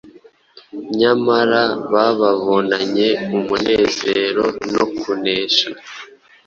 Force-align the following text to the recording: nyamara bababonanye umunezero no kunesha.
nyamara 0.99 1.63
bababonanye 1.91 3.07
umunezero 3.37 4.45
no 4.73 4.85
kunesha. 4.99 5.69